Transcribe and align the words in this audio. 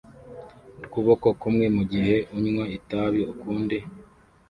ukuboko 0.85 1.27
kumwe 1.41 1.65
mugihe 1.75 2.15
unywa 2.37 2.65
itabi 2.77 3.21
ukundi 3.33 3.77